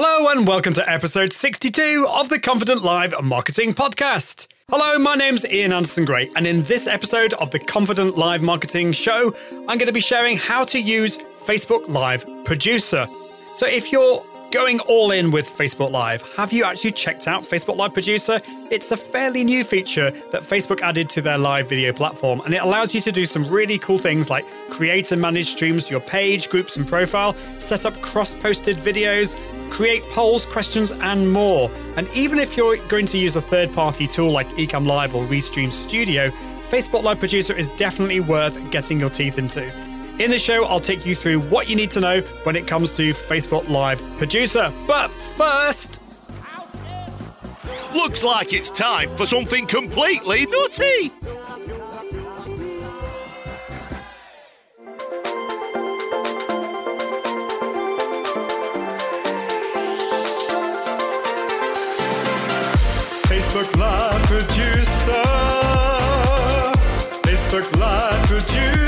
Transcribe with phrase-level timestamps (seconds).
[0.00, 4.46] Hello, and welcome to episode 62 of the Confident Live Marketing Podcast.
[4.70, 8.92] Hello, my name's Ian Anderson Gray, and in this episode of the Confident Live Marketing
[8.92, 13.08] Show, I'm going to be sharing how to use Facebook Live Producer.
[13.56, 17.76] So, if you're going all in with Facebook Live, have you actually checked out Facebook
[17.76, 18.40] Live Producer?
[18.70, 22.62] It's a fairly new feature that Facebook added to their live video platform, and it
[22.62, 26.02] allows you to do some really cool things like create and manage streams to your
[26.02, 29.34] page, groups, and profile, set up cross posted videos
[29.70, 31.70] create polls, questions, and more.
[31.96, 35.24] And even if you're going to use a third party tool like Ecamm Live or
[35.24, 36.30] Restream Studio,
[36.70, 39.64] Facebook Live Producer is definitely worth getting your teeth into.
[40.18, 42.96] In the show, I'll take you through what you need to know when it comes
[42.96, 44.72] to Facebook Live Producer.
[44.86, 46.02] But first,
[47.94, 51.47] Looks like it's time for something completely nutty.
[67.58, 68.87] Facebook Live Producer.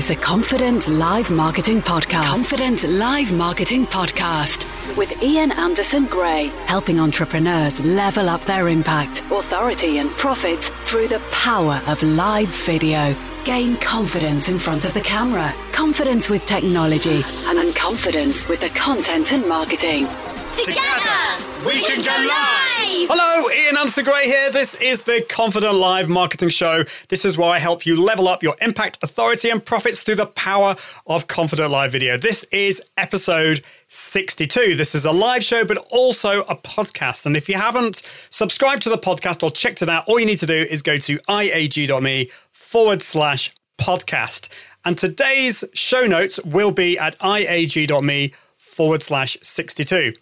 [0.00, 2.24] is the Confident Live Marketing Podcast.
[2.24, 4.64] Confident Live Marketing Podcast
[4.96, 11.18] with Ian Anderson Gray, helping entrepreneurs level up their impact, authority, and profits through the
[11.30, 13.14] power of live video.
[13.44, 19.32] Gain confidence in front of the camera, confidence with technology, and confidence with the content
[19.32, 20.06] and marketing.
[20.52, 23.08] Together, we can go live!
[23.08, 24.50] Hello, Ian Anderson Gray here.
[24.50, 26.82] This is the Confident Live Marketing Show.
[27.08, 30.26] This is where I help you level up your impact, authority, and profits through the
[30.26, 30.74] power
[31.06, 32.18] of Confident Live Video.
[32.18, 34.74] This is episode 62.
[34.74, 37.26] This is a live show, but also a podcast.
[37.26, 40.38] And if you haven't subscribed to the podcast or checked it out, all you need
[40.38, 44.48] to do is go to iag.me forward slash podcast.
[44.84, 50.14] And today's show notes will be at iag.me forward slash 62.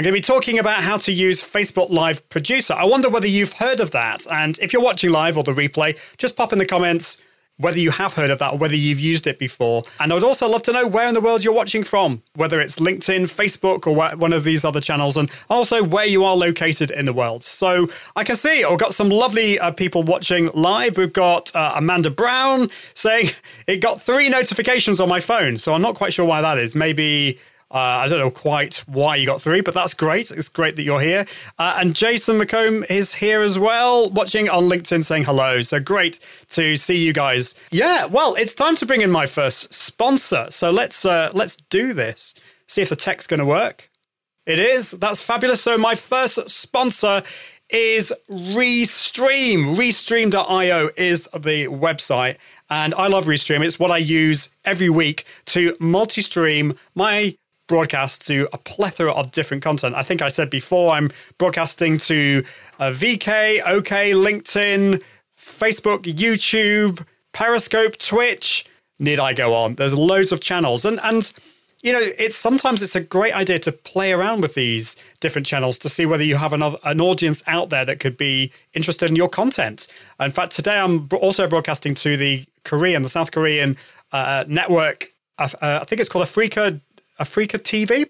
[0.00, 2.72] I'm going to be talking about how to use Facebook Live Producer.
[2.72, 4.26] I wonder whether you've heard of that.
[4.30, 7.18] And if you're watching live or the replay, just pop in the comments
[7.58, 9.82] whether you have heard of that or whether you've used it before.
[10.00, 12.62] And I would also love to know where in the world you're watching from, whether
[12.62, 16.90] it's LinkedIn, Facebook, or one of these other channels, and also where you are located
[16.90, 17.44] in the world.
[17.44, 20.96] So I can see I've got some lovely uh, people watching live.
[20.96, 23.32] We've got uh, Amanda Brown saying
[23.66, 25.58] it got three notifications on my phone.
[25.58, 26.74] So I'm not quite sure why that is.
[26.74, 27.38] Maybe.
[27.70, 30.30] Uh, I don't know quite why you got three, but that's great.
[30.30, 31.24] It's great that you're here.
[31.58, 35.62] Uh, and Jason McComb is here as well, watching on LinkedIn saying hello.
[35.62, 36.18] So great
[36.50, 37.54] to see you guys.
[37.70, 40.46] Yeah, well, it's time to bring in my first sponsor.
[40.50, 42.34] So let's uh, let's do this.
[42.66, 43.88] See if the tech's going to work.
[44.46, 44.90] It is.
[44.92, 45.60] That's fabulous.
[45.60, 47.22] So my first sponsor
[47.68, 49.76] is Restream.
[49.76, 52.36] Restream.io is the website.
[52.68, 53.64] And I love Restream.
[53.64, 57.36] It's what I use every week to multi stream my
[57.70, 59.94] broadcast to a plethora of different content.
[59.94, 61.08] I think I said before, I'm
[61.38, 62.42] broadcasting to
[62.80, 65.00] uh, VK, OK, LinkedIn,
[65.38, 68.66] Facebook, YouTube, Periscope, Twitch.
[68.98, 69.76] Need I go on?
[69.76, 70.84] There's loads of channels.
[70.84, 71.32] And, and
[71.82, 75.78] you know, it's sometimes it's a great idea to play around with these different channels
[75.78, 79.14] to see whether you have another an audience out there that could be interested in
[79.14, 79.86] your content.
[80.18, 83.76] In fact, today I'm also broadcasting to the Korean, the South Korean
[84.10, 85.14] uh, network.
[85.38, 86.80] Uh, I think it's called Afreeca
[87.20, 88.06] Afreeca TV.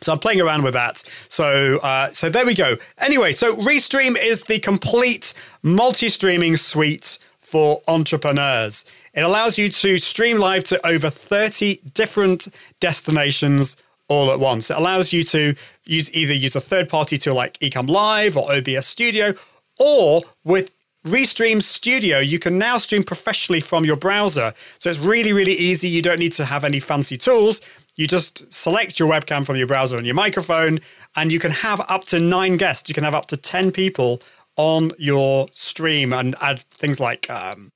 [0.00, 1.02] So I'm playing around with that.
[1.28, 2.76] So uh, so there we go.
[2.98, 8.84] Anyway, so Restream is the complete multi-streaming suite for entrepreneurs.
[9.14, 12.48] It allows you to stream live to over 30 different
[12.80, 13.76] destinations
[14.08, 14.70] all at once.
[14.70, 15.54] It allows you to
[15.84, 19.34] use either use a third party tool like Ecamm Live or OBS Studio,
[19.78, 20.74] or with
[21.06, 24.54] Restream Studio, you can now stream professionally from your browser.
[24.78, 25.88] So it's really, really easy.
[25.88, 27.60] You don't need to have any fancy tools.
[27.96, 30.80] You just select your webcam from your browser and your microphone,
[31.16, 32.88] and you can have up to nine guests.
[32.88, 34.22] You can have up to 10 people
[34.56, 37.70] on your stream and add things like um,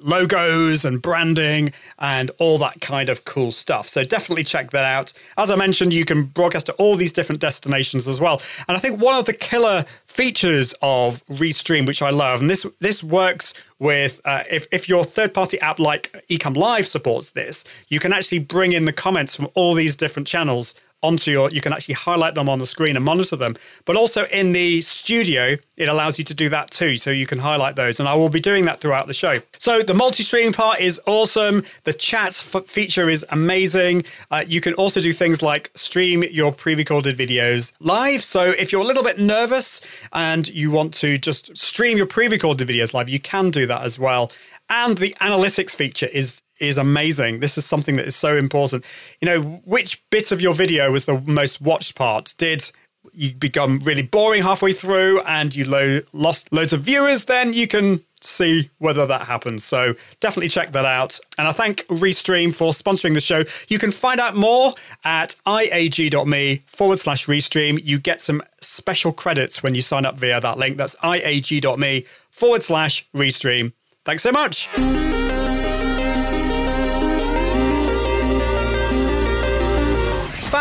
[0.00, 3.88] logos and branding and all that kind of cool stuff.
[3.88, 5.12] So definitely check that out.
[5.36, 8.40] As I mentioned, you can broadcast to all these different destinations as well.
[8.66, 12.66] And I think one of the killer features of Restream, which I love, and this
[12.80, 17.64] this works with uh, if if your third party app like Ecamm Live supports this,
[17.88, 21.60] you can actually bring in the comments from all these different channels onto your you
[21.60, 23.56] can actually highlight them on the screen and monitor them.
[23.84, 27.38] But also in the studio it allows you to do that too so you can
[27.38, 28.00] highlight those.
[28.00, 29.40] And i will be doing that throughout the show.
[29.58, 31.62] So the multi-stream part is awesome.
[31.84, 34.04] The chat f- feature is amazing.
[34.30, 38.24] Uh, you can also do things like stream your pre-recorded videos live.
[38.24, 39.80] So if you're a little bit nervous
[40.12, 43.98] and you want to just stream your pre-recorded videos live you can do that as
[43.98, 44.32] well.
[44.70, 47.40] And the analytics feature is is amazing.
[47.40, 48.84] This is something that is so important.
[49.20, 52.34] You know, which bit of your video was the most watched part?
[52.38, 52.70] Did
[53.12, 57.24] you become really boring halfway through and you lo- lost loads of viewers?
[57.24, 59.64] Then you can see whether that happens.
[59.64, 61.18] So definitely check that out.
[61.38, 63.44] And I thank Restream for sponsoring the show.
[63.68, 64.74] You can find out more
[65.04, 67.78] at iag.me forward slash Restream.
[67.82, 70.76] You get some special credits when you sign up via that link.
[70.76, 73.72] That's iag.me forward slash Restream.
[74.04, 74.68] Thanks so much.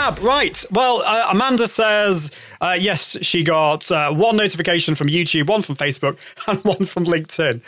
[0.07, 0.63] Fab, right.
[0.71, 2.31] Well, uh, Amanda says,
[2.61, 6.17] uh, yes, she got uh, one notification from YouTube, one from Facebook,
[6.47, 7.61] and one from LinkedIn.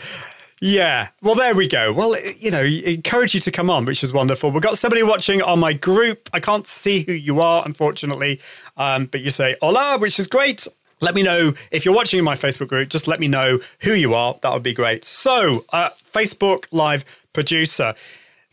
[0.61, 1.09] Yeah.
[1.21, 1.91] Well, there we go.
[1.91, 4.51] Well, you know, encourage you to come on, which is wonderful.
[4.51, 6.29] We've got somebody watching on my group.
[6.31, 8.39] I can't see who you are, unfortunately,
[8.77, 10.65] um, but you say hola, which is great.
[11.01, 12.87] Let me know if you're watching in my Facebook group.
[12.87, 14.39] Just let me know who you are.
[14.43, 15.03] That would be great.
[15.03, 17.03] So, uh, Facebook Live
[17.33, 17.95] producer.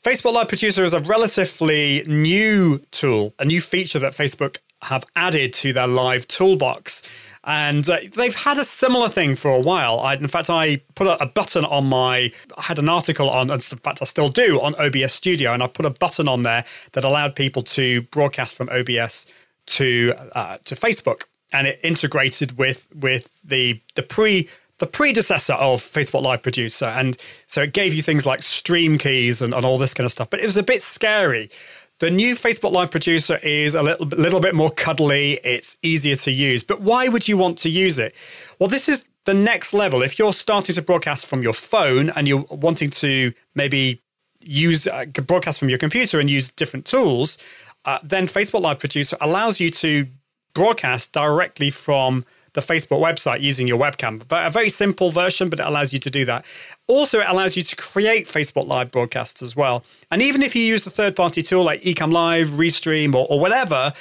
[0.06, 5.52] Facebook Live Producer is a relatively new tool, a new feature that Facebook have added
[5.54, 7.02] to their live toolbox.
[7.42, 9.98] And uh, they've had a similar thing for a while.
[9.98, 13.50] I, in fact, I put a, a, button on my, I had an article on,
[13.50, 16.64] in fact, I still do, on OBS Studio, and I put a button on there
[16.92, 19.26] that allowed people to broadcast from OBS
[19.66, 25.80] to uh, to Facebook, and it integrated with with the the pre the predecessor of
[25.80, 26.86] Facebook Live Producer.
[26.86, 30.12] And so it gave you things like stream keys and, and all this kind of
[30.12, 30.30] stuff.
[30.30, 31.50] But it was a bit scary.
[31.98, 35.40] The new Facebook Live Producer is a little, little bit more cuddly.
[35.44, 36.62] It's easier to use.
[36.62, 38.14] But why would you want to use it?
[38.60, 40.02] Well, this is the next level.
[40.02, 44.02] If you're starting to broadcast from your phone and you're wanting to maybe
[44.40, 47.38] use uh, broadcast from your computer and use different tools,
[47.86, 50.06] uh, then Facebook Live Producer allows you to
[50.52, 52.24] broadcast directly from
[52.56, 54.26] the Facebook website using your webcam.
[54.26, 56.44] But a very simple version, but it allows you to do that.
[56.88, 59.84] Also, it allows you to create Facebook Live broadcasts as well.
[60.10, 63.38] And even if you use the third party tool like Ecamm Live, Restream, or, or
[63.38, 63.92] whatever,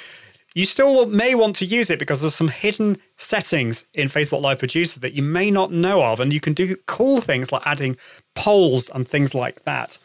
[0.54, 4.58] you still may want to use it because there's some hidden settings in Facebook Live
[4.58, 6.18] Producer that you may not know of.
[6.18, 7.98] And you can do cool things like adding
[8.34, 9.98] polls and things like that.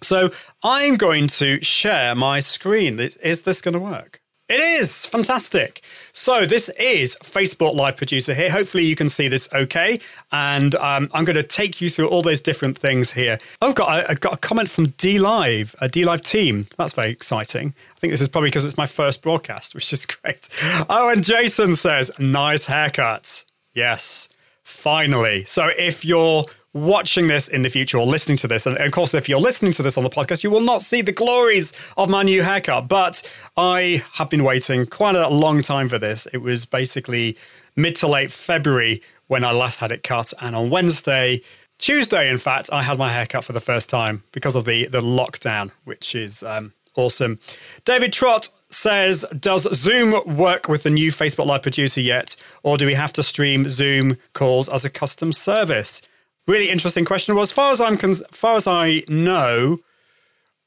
[0.00, 0.30] So
[0.62, 3.00] I'm going to share my screen.
[3.00, 4.19] Is this going to work?
[4.50, 5.80] It is fantastic.
[6.12, 8.50] So this is Facebook Live Producer here.
[8.50, 10.00] Hopefully you can see this okay.
[10.32, 13.38] And um, I'm going to take you through all those different things here.
[13.62, 16.66] I've got, I've got a comment from DLive, a DLive team.
[16.76, 17.76] That's very exciting.
[17.94, 20.48] I think this is probably because it's my first broadcast, which is great.
[20.88, 23.44] Oh, and Jason says, nice haircut.
[23.72, 24.28] Yes,
[24.64, 25.44] finally.
[25.44, 29.14] So if you're watching this in the future or listening to this, and of course,
[29.14, 32.08] if you're listening to this on the podcast, you will not see the glories of
[32.08, 32.88] my new haircut.
[32.88, 33.22] But
[33.56, 36.26] I have been waiting quite a long time for this.
[36.32, 37.36] It was basically
[37.76, 41.42] mid to late February when I last had it cut, and on Wednesday,
[41.78, 45.00] Tuesday, in fact, I had my haircut for the first time because of the the
[45.00, 47.38] lockdown, which is um, awesome.
[47.84, 52.36] David Trott says, Does Zoom work with the new Facebook Live producer yet?
[52.62, 56.02] Or do we have to stream Zoom calls as a custom service?
[56.50, 57.34] Really interesting question.
[57.34, 59.78] Well, as far as I'm cons- far as I know,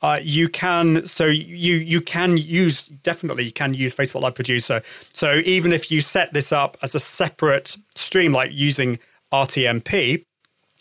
[0.01, 4.81] uh, you can so you you can use definitely you can use Facebook Live Producer.
[5.13, 8.99] So even if you set this up as a separate stream, like using
[9.31, 10.25] RTMP,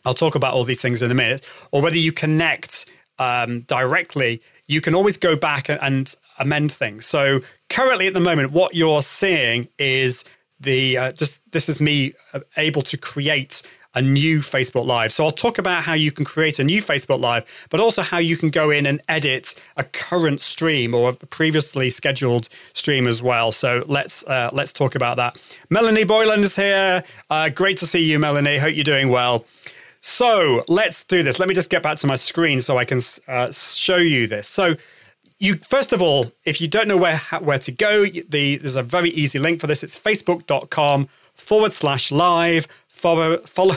[0.04, 2.86] I'll talk about all these things in a minute, or whether you connect
[3.18, 7.06] um, directly, you can always go back and, and amend things.
[7.06, 10.24] So currently, at the moment, what you're seeing is
[10.58, 13.62] the uh, just this is me uh, able to create
[13.94, 15.12] a new Facebook Live.
[15.12, 18.18] So I'll talk about how you can create a new Facebook Live, but also how
[18.18, 23.22] you can go in and edit a current stream or a previously scheduled stream as
[23.22, 23.52] well.
[23.52, 25.38] So let's uh, let's talk about that.
[25.70, 27.02] Melanie Boyland is here.
[27.30, 28.58] Uh, great to see you, Melanie.
[28.58, 29.44] Hope you're doing well.
[30.00, 31.38] So let's do this.
[31.38, 34.48] Let me just get back to my screen so I can uh, show you this.
[34.48, 34.74] So
[35.38, 38.82] you first of all, if you don't know where where to go, the, there's a
[38.82, 39.82] very easy link for this.
[39.82, 42.68] It's facebook.com forward slash live
[43.02, 43.74] follow, follow,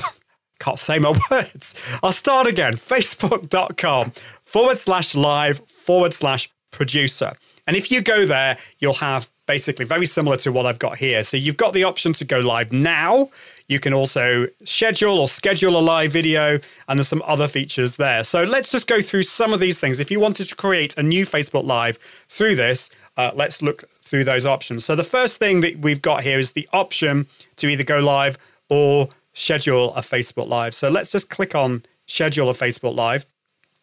[0.59, 1.73] can't say my words.
[2.03, 2.73] I'll start again.
[2.73, 4.13] Facebook.com
[4.43, 7.33] forward slash live forward slash producer.
[7.67, 11.23] And if you go there, you'll have basically very similar to what I've got here.
[11.23, 13.31] So you've got the option to go live now.
[13.67, 18.23] You can also schedule or schedule a live video, and there's some other features there.
[18.23, 19.99] So let's just go through some of these things.
[19.99, 24.23] If you wanted to create a new Facebook Live through this, uh, let's look through
[24.23, 24.85] those options.
[24.85, 28.37] So the first thing that we've got here is the option to either go live
[28.69, 30.73] or schedule a Facebook Live.
[30.73, 33.25] So let's just click on schedule a Facebook Live.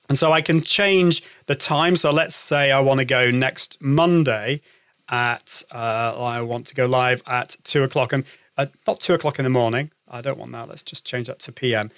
[0.09, 1.97] And so I can change the time.
[1.97, 4.61] So let's say I want to go next Monday
[5.09, 8.25] at, uh, I want to go live at two o'clock and
[8.59, 9.91] uh, not two o'clock in the morning.
[10.09, 10.69] I don't want that.
[10.69, 11.91] Let's just change that to PM.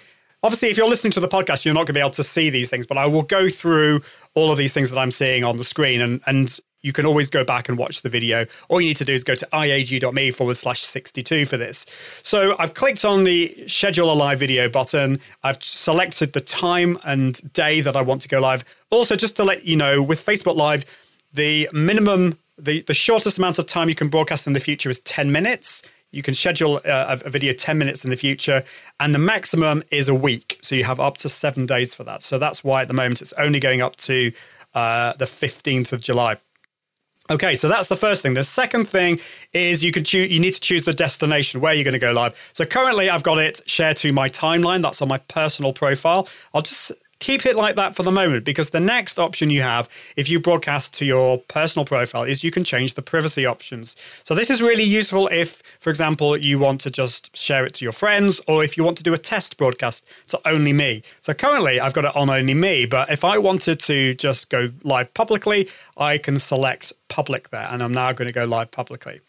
[0.42, 2.50] Obviously, if you're listening to the podcast, you're not going to be able to see
[2.50, 4.02] these things, but I will go through
[4.34, 6.00] all of these things that I'm seeing on the screen.
[6.00, 8.44] And, and you can always go back and watch the video.
[8.68, 11.86] All you need to do is go to iag.me forward slash 62 for this.
[12.22, 15.18] So I've clicked on the schedule a live video button.
[15.42, 18.64] I've selected the time and day that I want to go live.
[18.90, 20.84] Also, just to let you know, with Facebook Live,
[21.32, 25.00] the minimum, the, the shortest amount of time you can broadcast in the future is
[25.00, 25.82] 10 minutes.
[26.10, 28.62] You can schedule a, a, video 10 minutes in the future,
[29.00, 30.58] and the maximum is a week.
[30.60, 32.22] So you have up to seven days for that.
[32.22, 34.32] So that's why at the moment it's only going up to
[34.74, 36.36] uh, the 15th of July.
[37.31, 38.35] Okay, so that's the first thing.
[38.35, 39.19] The second thing
[39.54, 40.31] is you can choose.
[40.31, 42.35] You need to choose the destination where you're going to go live.
[42.52, 44.83] So currently, I've got it shared to my timeline.
[44.83, 46.28] That's on my personal profile.
[46.52, 46.93] I'll just
[47.25, 50.38] keep it like that for the moment because the next option you have if you
[50.38, 53.97] broadcast to your personal profile is you can change the privacy options.
[54.25, 57.85] So this is really useful if, for example, you want to just share it to
[57.85, 61.02] your friends or if you want to do a test broadcast to only me.
[61.23, 64.71] So currently I've got it on only me, but if I wanted to just go
[64.83, 69.21] live publicly, I can select public there and I'm now going to go live publicly.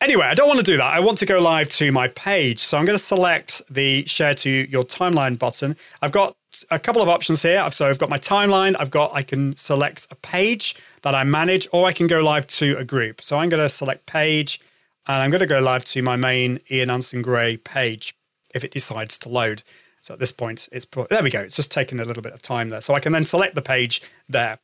[0.00, 0.92] Anyway, I don't want to do that.
[0.92, 2.60] I want to go live to my page.
[2.60, 5.76] So I'm going to select the share to your timeline button.
[6.02, 6.36] I've got
[6.70, 7.70] a couple of options here.
[7.70, 8.74] So I've got my timeline.
[8.78, 12.46] I've got, I can select a page that I manage, or I can go live
[12.58, 13.22] to a group.
[13.22, 14.60] So I'm going to select page
[15.06, 18.14] and I'm going to go live to my main Ian Anderson Gray page
[18.54, 19.62] if it decides to load.
[20.00, 21.40] So at this point, it's put, there we go.
[21.40, 22.80] It's just taking a little bit of time there.
[22.80, 24.58] So I can then select the page there.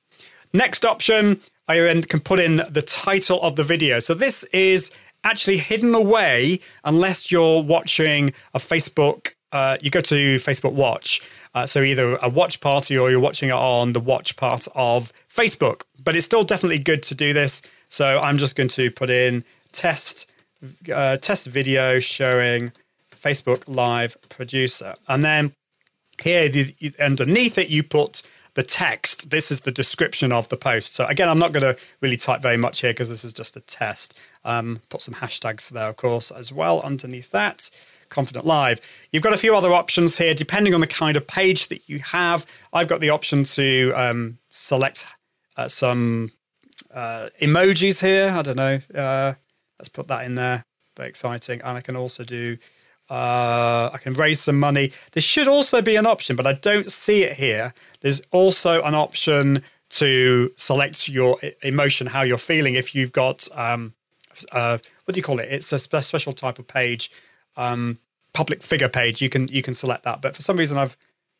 [0.52, 3.98] Next option, I then can put in the title of the video.
[4.00, 4.90] So this is
[5.24, 9.32] actually hidden away unless you're watching a Facebook.
[9.50, 11.22] Uh, you go to Facebook Watch.
[11.54, 15.12] Uh, so either a watch party or you're watching it on the watch part of
[15.28, 15.82] Facebook.
[16.02, 17.62] But it's still definitely good to do this.
[17.88, 20.28] So I'm just going to put in test
[20.92, 22.72] uh, test video showing
[23.10, 25.52] Facebook Live producer, and then
[26.22, 26.50] here
[27.00, 28.22] underneath it you put
[28.54, 29.30] the text.
[29.30, 30.94] This is the description of the post.
[30.94, 33.56] So again, I'm not going to really type very much here because this is just
[33.56, 34.14] a test.
[34.44, 37.70] Um, put some hashtags there, of course, as well underneath that.
[38.14, 38.80] Confident Live.
[39.12, 41.98] You've got a few other options here depending on the kind of page that you
[41.98, 42.46] have.
[42.72, 45.04] I've got the option to um, select
[45.56, 46.30] uh, some
[46.92, 48.30] uh, emojis here.
[48.30, 48.80] I don't know.
[48.94, 49.34] Uh,
[49.78, 50.64] let's put that in there.
[50.96, 51.60] Very exciting.
[51.62, 52.56] And I can also do
[53.10, 54.92] uh, I can raise some money.
[55.12, 57.74] There should also be an option, but I don't see it here.
[58.00, 62.74] There's also an option to select your emotion, how you're feeling.
[62.74, 63.94] If you've got, um,
[64.52, 65.48] uh, what do you call it?
[65.50, 67.10] It's a special type of page,
[67.56, 67.98] um,
[68.34, 69.22] public figure page.
[69.22, 70.96] You can you can select that, but for some reason I've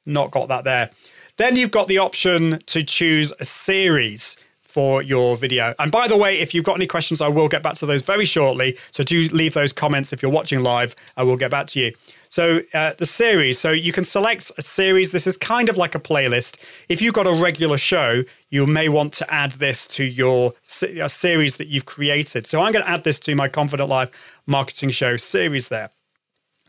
[0.07, 0.91] not got that there.
[1.37, 4.37] Then you've got the option to choose a series
[4.75, 5.73] for your video.
[5.79, 8.03] And by the way, if you've got any questions, I will get back to those
[8.03, 8.77] very shortly.
[8.91, 10.97] So do leave those comments if you're watching live.
[11.17, 11.93] I will get back to you.
[12.29, 15.13] So uh, the series, so you can select a series.
[15.13, 16.59] This is kind of like a playlist.
[16.89, 21.57] If you've got a regular show, you may want to add this to your series
[21.57, 22.45] that you've created.
[22.45, 24.11] So I'm going to add this to my Confident Live
[24.47, 25.91] marketing show series there.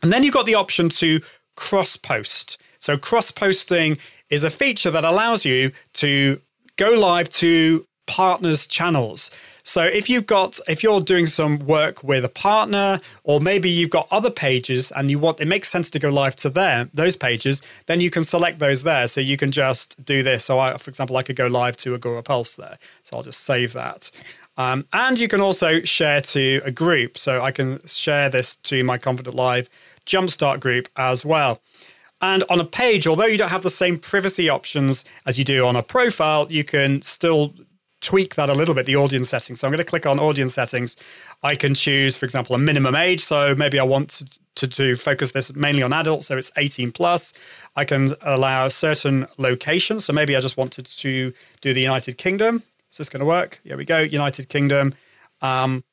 [0.02, 1.20] And then you've got the option to
[1.56, 2.58] cross post.
[2.78, 3.98] So cross posting
[4.30, 6.40] is a feature that allows you to
[6.76, 9.30] go live to partners' channels.
[9.62, 13.90] So if you've got if you're doing some work with a partner or maybe you've
[13.90, 17.16] got other pages and you want it makes sense to go live to them those
[17.16, 19.08] pages, then you can select those there.
[19.08, 20.44] So you can just do this.
[20.44, 22.78] So I, for example, I could go live to Agorapulse there.
[23.02, 24.12] So I'll just save that.
[24.56, 27.18] Um, and you can also share to a group.
[27.18, 29.68] So I can share this to my Confident Live
[30.06, 31.60] Jumpstart group as well.
[32.22, 35.66] And on a page, although you don't have the same privacy options as you do
[35.66, 37.54] on a profile, you can still
[38.00, 39.60] tweak that a little bit, the audience settings.
[39.60, 40.96] So I'm going to click on audience settings.
[41.42, 43.20] I can choose, for example, a minimum age.
[43.20, 46.92] So maybe I want to, to, to focus this mainly on adults, so it's 18
[46.92, 47.32] plus.
[47.74, 50.04] I can allow certain locations.
[50.06, 52.62] So maybe I just wanted to do the United Kingdom.
[52.96, 53.60] Is this going to work?
[53.62, 54.94] Here we go, United Kingdom.
[55.42, 55.84] Um,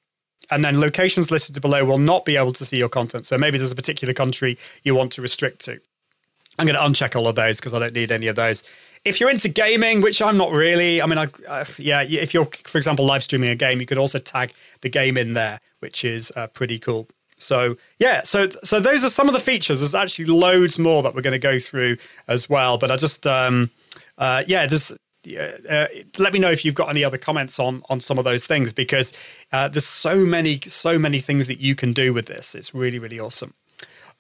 [0.50, 3.26] and then locations listed below will not be able to see your content.
[3.26, 5.82] So maybe there's a particular country you want to restrict to.
[6.58, 8.64] I'm going to uncheck all of those because I don't need any of those.
[9.04, 12.48] If you're into gaming, which I'm not really, I mean, I, uh, yeah, if you're,
[12.64, 16.06] for example, live streaming a game, you could also tag the game in there, which
[16.06, 17.10] is uh, pretty cool.
[17.38, 19.82] So yeah, so so those are some of the features.
[19.82, 21.98] There's actually loads more that we're going to go through
[22.30, 22.78] as well.
[22.78, 23.72] But I just um,
[24.18, 24.94] uh, yeah, there's
[25.70, 25.88] uh,
[26.20, 28.74] let me know if you've got any other comments on on some of those things
[28.74, 29.14] because
[29.52, 32.56] uh, there's so many so many things that you can do with this.
[32.56, 33.54] It's really really awesome.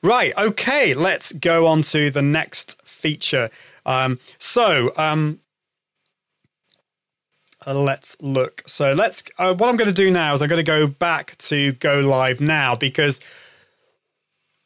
[0.04, 3.50] Right, okay, let's go on to the next feature.
[3.86, 5.40] Um, so, um,
[7.66, 8.64] uh, let's look.
[8.68, 9.24] So, let's.
[9.38, 12.02] Uh, what I'm going to do now is I'm going to go back to go
[12.02, 13.22] live now because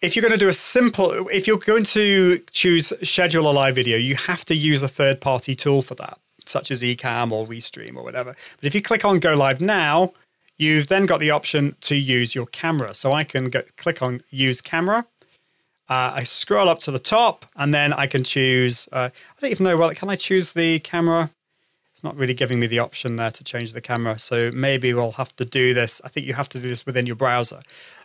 [0.02, 3.76] if you're going to do a simple, if you're going to choose schedule a live
[3.76, 7.46] video, you have to use a third party tool for that, such as Ecamm or
[7.46, 8.36] Restream or whatever.
[8.58, 10.14] But if you click on go live now,
[10.58, 12.94] you've then got the option to use your camera.
[12.94, 15.06] So I can go, click on use camera
[15.90, 18.90] uh, I scroll up to the top and then I can choose.
[18.92, 19.78] Uh, I don't even know.
[19.78, 21.32] Well, can I choose the camera?
[21.94, 24.20] It's not really giving me the option there to change the camera.
[24.20, 26.02] So maybe we'll have to do this.
[26.04, 27.62] I think you have to do this within your browser.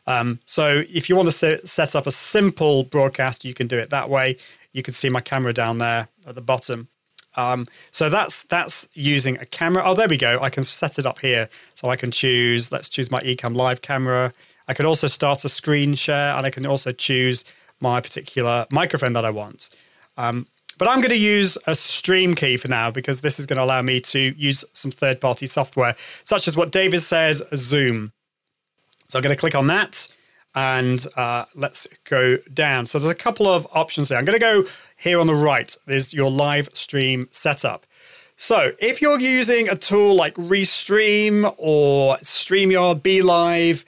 [0.06, 3.90] Um, so if you want to set up a simple broadcast, you can do it
[3.90, 4.36] that way.
[4.72, 6.88] You can see my camera down there at the bottom.
[7.36, 9.82] Um, so that's that's using a camera.
[9.84, 10.38] Oh, there we go.
[10.40, 11.48] I can set it up here.
[11.74, 12.70] So I can choose.
[12.70, 14.32] Let's choose my Ecamm Live camera.
[14.68, 17.44] I can also start a screen share, and I can also choose
[17.80, 19.70] my particular microphone that I want.
[20.16, 20.46] Um,
[20.78, 23.64] but I'm going to use a stream key for now because this is going to
[23.64, 28.12] allow me to use some third party software, such as what David said, Zoom.
[29.08, 30.08] So I'm going to click on that
[30.54, 32.86] and uh, let's go down.
[32.86, 34.18] So there's a couple of options here.
[34.18, 34.64] I'm going to go
[34.96, 35.76] here on the right.
[35.86, 37.86] There's your live stream setup.
[38.36, 43.84] So if you're using a tool like Restream or StreamYard, BeLive,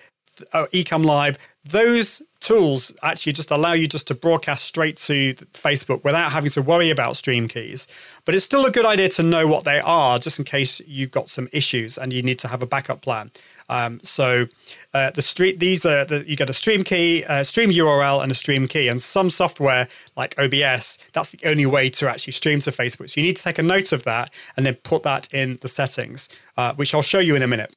[0.53, 6.05] uh, Ecamm Live, those tools actually just allow you just to broadcast straight to Facebook
[6.05, 7.87] without having to worry about stream keys.
[8.25, 11.11] But it's still a good idea to know what they are, just in case you've
[11.11, 13.31] got some issues and you need to have a backup plan.
[13.71, 14.47] Um, so
[14.93, 18.31] uh, the street these are the, you get a stream key, a stream URL, and
[18.31, 18.89] a stream key.
[18.89, 23.09] And some software like OBS, that's the only way to actually stream to Facebook.
[23.11, 25.69] So you need to take a note of that and then put that in the
[25.69, 26.29] settings,
[26.59, 27.75] uh, which I'll show you in a minute.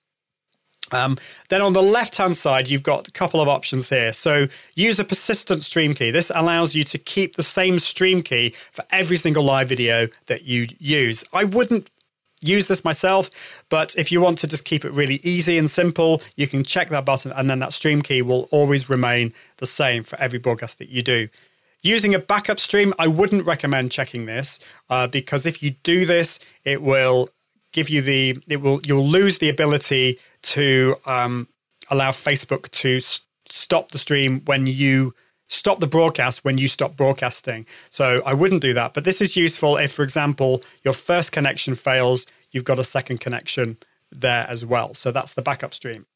[0.91, 1.17] Um,
[1.49, 4.13] then on the left hand side, you've got a couple of options here.
[4.13, 6.11] So use a persistent stream key.
[6.11, 10.43] This allows you to keep the same stream key for every single live video that
[10.43, 11.23] you use.
[11.33, 11.89] I wouldn't
[12.41, 16.21] use this myself, but if you want to just keep it really easy and simple,
[16.35, 20.03] you can check that button and then that stream key will always remain the same
[20.03, 21.27] for every broadcast that you do.
[21.83, 26.39] Using a backup stream, I wouldn't recommend checking this uh, because if you do this,
[26.63, 27.29] it will
[27.77, 31.47] give you the it will you'll lose the ability to um,
[31.91, 35.13] allow Facebook to st- stop the stream when you
[35.47, 37.67] stop the broadcast when you stop broadcasting.
[37.91, 38.95] So I wouldn't do that.
[38.95, 43.19] But this is useful if, for example, your first connection fails, you've got a second
[43.19, 43.77] connection
[44.11, 44.95] there as well.
[44.95, 46.07] So that's the backup stream.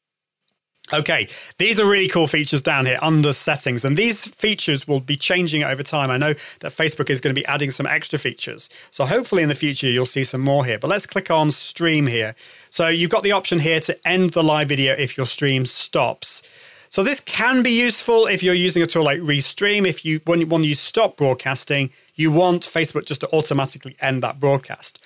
[0.94, 1.26] Okay,
[1.56, 5.64] these are really cool features down here under settings, and these features will be changing
[5.64, 6.10] over time.
[6.10, 9.48] I know that Facebook is going to be adding some extra features, so hopefully in
[9.48, 10.78] the future you'll see some more here.
[10.78, 12.34] But let's click on stream here.
[12.68, 16.42] So you've got the option here to end the live video if your stream stops.
[16.90, 19.86] So this can be useful if you're using a tool like Restream.
[19.86, 24.38] If you when, when you stop broadcasting, you want Facebook just to automatically end that
[24.38, 25.02] broadcast.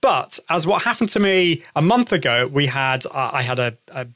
[0.00, 3.76] But as what happened to me a month ago, we had uh, I had a,
[3.88, 4.06] a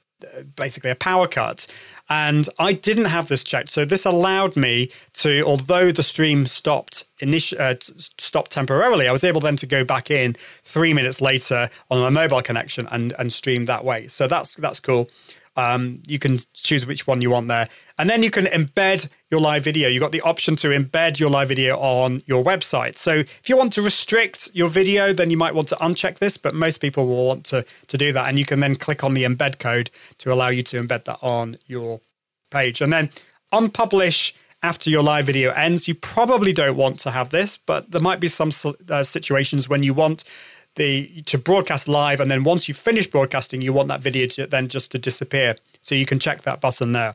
[0.56, 1.66] basically a power cut.
[2.10, 3.68] And I didn't have this checked.
[3.68, 7.74] So this allowed me to, although the stream stopped initi- uh,
[8.16, 12.10] stopped temporarily, I was able then to go back in three minutes later on my
[12.10, 14.08] mobile connection and, and stream that way.
[14.08, 15.08] So that's that's cool.
[15.56, 17.68] Um, you can choose which one you want there.
[17.98, 19.88] And then you can embed your live video.
[19.88, 22.96] You've got the option to embed your live video on your website.
[22.96, 26.36] So if you want to restrict your video, then you might want to uncheck this,
[26.36, 28.28] but most people will want to, to do that.
[28.28, 31.18] And you can then click on the embed code to allow you to embed that
[31.22, 32.00] on your
[32.50, 32.80] page.
[32.80, 33.10] And then
[33.52, 34.32] unpublish
[34.62, 35.88] after your live video ends.
[35.88, 38.50] You probably don't want to have this, but there might be some
[38.90, 40.24] uh, situations when you want
[40.74, 44.46] the to broadcast live, and then once you finish broadcasting, you want that video to
[44.46, 45.56] then just to disappear.
[45.82, 47.14] So you can check that button there.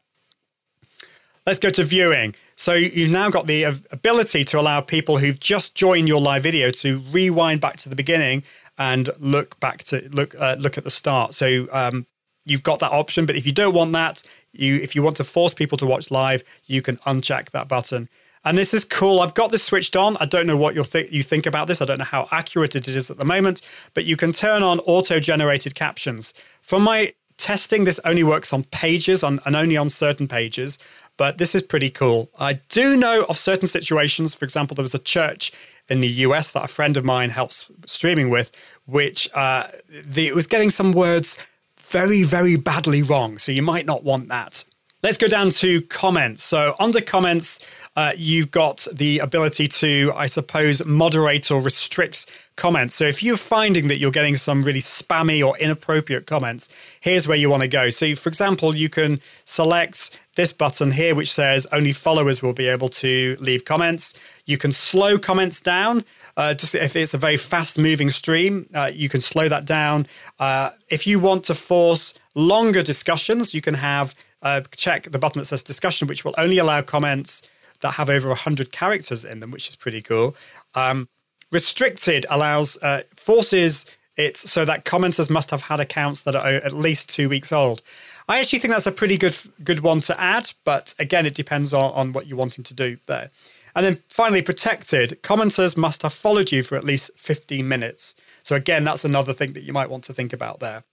[1.46, 2.36] Let's go to viewing.
[2.56, 6.72] So you've now got the ability to allow people who've just joined your live video
[6.72, 8.44] to rewind back to the beginning
[8.78, 11.34] and look back to look uh, look at the start.
[11.34, 12.08] So um,
[12.46, 13.26] you've got that option.
[13.26, 16.10] But if you don't want that, you if you want to force people to watch
[16.12, 18.08] live, you can uncheck that button.
[18.46, 19.22] And this is cool.
[19.22, 20.18] I've got this switched on.
[20.20, 21.82] I don't know what you th- you think about this.
[21.82, 23.62] I don't know how accurate it is at the moment,
[23.94, 26.34] but you can turn on auto-generated captions.
[26.62, 30.78] From my testing, this only works on pages on, and only on certain pages
[31.24, 32.30] but this is pretty cool.
[32.38, 34.36] I do know of certain situations.
[34.36, 35.54] For example, there was a church
[35.88, 38.52] in the US that a friend of mine helps streaming with,
[38.88, 39.68] which uh,
[40.06, 41.38] the, it was getting some words
[41.80, 43.38] very, very badly wrong.
[43.38, 44.66] So you might not want that.
[45.02, 46.44] Let's go down to comments.
[46.44, 52.26] So under comments, uh, you've got the ability to, I suppose, moderate or restrict
[52.56, 52.96] comments.
[52.96, 56.70] So if you're finding that you're getting some really spammy or inappropriate comments,
[57.02, 57.90] here's where you want to go.
[57.90, 62.68] So, for example, you can select this button here, which says only followers will be
[62.68, 64.20] able to leave comments.
[64.46, 66.04] You can slow comments down.
[66.36, 70.08] Uh, just if it's a very fast moving stream, uh, you can slow that down.
[70.40, 75.40] Uh, if you want to force longer discussions, you can have uh, check the button
[75.40, 77.48] that says discussion, which will only allow comments
[77.84, 80.36] that have over 100 characters in them, which is pretty cool.
[80.74, 81.08] Um,
[81.52, 83.86] restricted allows, uh, forces
[84.17, 87.82] it so that commenters must have had accounts that are at least two weeks old.
[88.28, 91.74] I actually think that's a pretty good good one to add, but again, it depends
[91.74, 93.32] on, on what you're wanting to do there.
[93.76, 98.15] And then finally, protected commenters must have followed you for at least 15 minutes.
[98.43, 100.84] So again, that's another thing that you might want to think about there.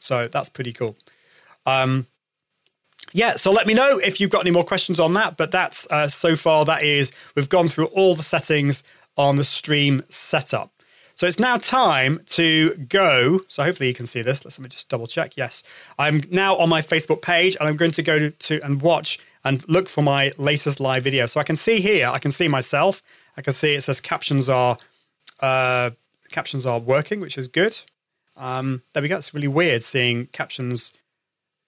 [0.00, 0.96] So that's pretty cool.
[1.66, 2.06] Um,
[3.12, 5.36] yeah, so let me know if you've got any more questions on that.
[5.36, 8.82] But that's uh, so far, that is, we've gone through all the settings
[9.16, 10.72] on the stream setup.
[11.14, 13.40] So it's now time to go.
[13.48, 14.44] So hopefully you can see this.
[14.44, 15.36] Let's let me just double check.
[15.36, 15.62] Yes,
[15.98, 19.18] I'm now on my Facebook page and I'm going to go to, to and watch
[19.44, 21.26] and look for my latest live video.
[21.26, 23.02] So I can see here, I can see myself.
[23.36, 24.78] I can see it says captions are
[25.40, 25.90] uh,
[26.30, 27.78] captions are working, which is good.
[28.36, 29.16] Um, there we go.
[29.18, 30.92] It's really weird seeing captions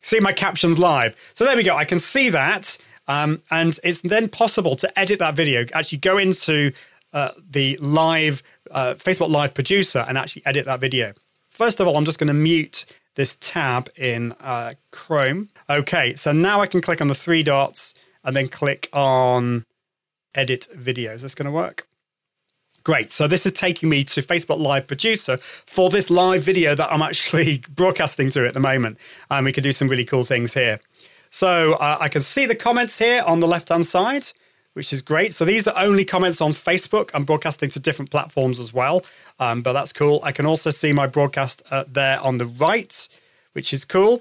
[0.04, 1.16] see my captions live.
[1.32, 1.74] So there we go.
[1.76, 2.78] I can see that.
[3.08, 6.72] Um, and it's then possible to edit that video, actually go into
[7.12, 11.12] uh, the live uh, Facebook Live producer and actually edit that video.
[11.50, 15.50] First of all, I'm just going to mute this tab in uh, Chrome.
[15.70, 19.64] Okay, so now I can click on the three dots and then click on
[20.34, 21.16] edit videos.
[21.16, 21.86] Is this going to work?
[22.84, 23.10] Great.
[23.10, 27.00] So this is taking me to Facebook Live Producer for this live video that I'm
[27.00, 28.98] actually broadcasting to at the moment.
[29.30, 30.78] And we can do some really cool things here.
[31.30, 34.26] So uh, I can see the comments here on the left hand side,
[34.74, 35.32] which is great.
[35.32, 37.10] So these are only comments on Facebook.
[37.14, 39.02] I'm broadcasting to different platforms as well,
[39.40, 40.20] um, but that's cool.
[40.22, 43.08] I can also see my broadcast uh, there on the right,
[43.54, 44.20] which is cool.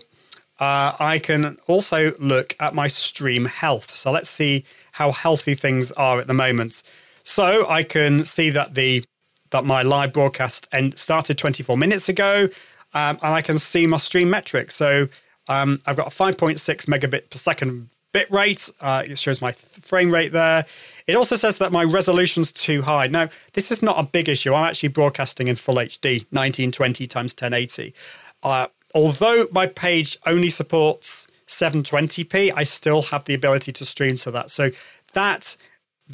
[0.58, 3.93] Uh, I can also look at my stream health.
[3.93, 6.82] So let's see how healthy things are at the moment.
[7.23, 9.03] So I can see that the
[9.51, 12.49] that my live broadcast end, started 24 minutes ago,
[12.93, 14.75] um, and I can see my stream metrics.
[14.75, 15.07] So
[15.47, 18.69] um, I've got a 5.6 megabit per second bit rate.
[18.81, 20.65] Uh, it shows my th- frame rate there.
[21.07, 23.07] It also says that my resolution's too high.
[23.07, 24.53] Now, this is not a big issue.
[24.53, 27.93] I'm actually broadcasting in full HD, 1920 times 1080.
[28.41, 34.31] Uh, although my page only supports 720p, I still have the ability to stream to
[34.31, 34.49] that.
[34.49, 34.71] So
[35.13, 35.57] that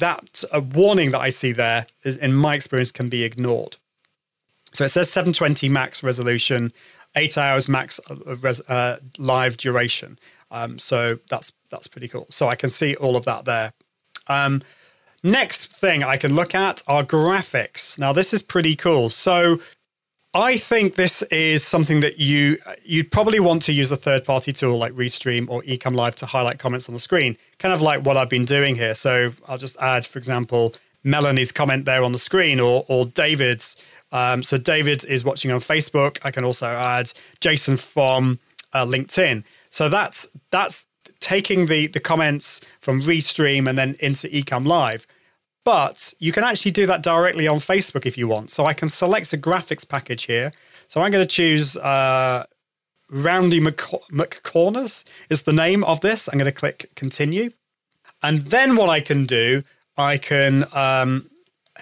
[0.00, 3.76] that warning that I see there, is, in my experience, can be ignored.
[4.72, 6.72] So it says 720 max resolution,
[7.16, 8.00] eight hours max
[8.42, 10.18] res, uh, live duration.
[10.50, 12.26] Um, so that's that's pretty cool.
[12.30, 13.72] So I can see all of that there.
[14.26, 14.62] Um,
[15.22, 17.98] next thing I can look at are graphics.
[17.98, 19.10] Now this is pretty cool.
[19.10, 19.60] So
[20.32, 24.52] I think this is something that you you'd probably want to use a third party
[24.52, 28.04] tool like Restream or Ecamm Live to highlight comments on the screen, kind of like
[28.06, 28.94] what I've been doing here.
[28.94, 33.76] So I'll just add, for example, Melanie's comment there on the screen or or David's.
[34.12, 36.18] Um, so David is watching on Facebook.
[36.22, 38.38] I can also add Jason from
[38.72, 39.42] uh, LinkedIn.
[39.70, 40.86] So that's that's
[41.18, 45.08] taking the the comments from Restream and then into Ecamm Live.
[45.70, 48.50] But you can actually do that directly on Facebook if you want.
[48.50, 50.50] So I can select a graphics package here.
[50.88, 52.44] So I'm going to choose uh,
[53.08, 56.26] Roundy McCorners is the name of this.
[56.26, 57.50] I'm going to click continue.
[58.20, 59.62] And then what I can do,
[59.96, 61.30] I can, um,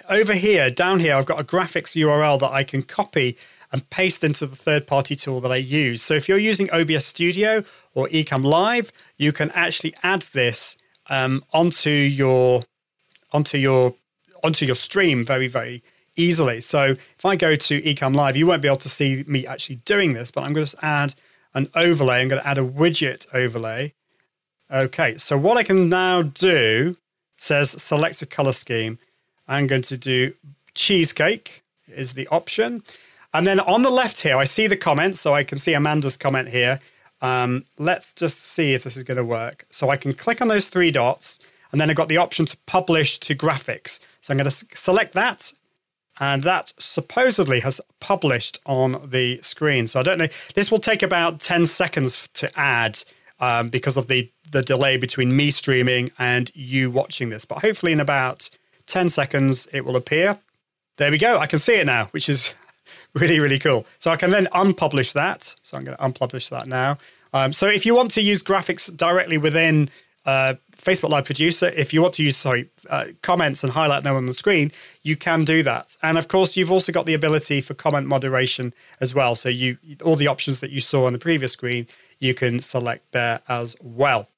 [0.07, 3.39] over here, down here, I've got a graphics URL that I can copy
[3.71, 6.03] and paste into the third party tool that I use.
[6.03, 7.63] So if you're using OBS Studio
[7.95, 10.77] or Ecamm Live, you can actually add this
[11.09, 12.61] um, onto your
[13.31, 13.95] onto your
[14.43, 15.83] onto your stream very very
[16.15, 16.61] easily.
[16.61, 19.77] So if I go to Ecamm Live, you won't be able to see me actually
[19.77, 21.15] doing this, but I'm going to add
[21.53, 22.21] an overlay.
[22.21, 23.93] I'm going to add a widget overlay.
[24.71, 26.97] Okay, so what I can now do
[27.37, 28.99] says select a color scheme.
[29.47, 30.33] I'm going to do
[30.75, 32.83] cheesecake is the option.
[33.33, 35.19] And then on the left here, I see the comments.
[35.19, 36.79] So I can see Amanda's comment here.
[37.21, 39.65] Um, let's just see if this is going to work.
[39.71, 41.39] So I can click on those three dots
[41.71, 43.99] and then I've got the option to publish to graphics.
[44.21, 45.51] So I'm going to select that
[46.19, 49.87] and that supposedly has published on the screen.
[49.87, 50.27] So I don't know.
[50.53, 52.99] This will take about 10 seconds to add
[53.39, 57.45] um, because of the, the delay between me streaming and you watching this.
[57.45, 58.49] But hopefully, in about
[58.87, 60.37] 10 seconds, it will appear.
[60.97, 61.37] There we go.
[61.37, 62.53] I can see it now, which is
[63.13, 63.85] really, really cool.
[63.99, 65.55] So I can then unpublish that.
[65.61, 66.97] So I'm going to unpublish that now.
[67.31, 69.89] Um, so if you want to use graphics directly within
[70.25, 74.15] uh, Facebook Live Producer, if you want to use sorry uh, comments and highlight them
[74.15, 74.71] on the screen,
[75.03, 75.97] you can do that.
[76.01, 79.35] And of course, you've also got the ability for comment moderation as well.
[79.35, 81.87] So you all the options that you saw on the previous screen,
[82.19, 84.29] you can select there as well.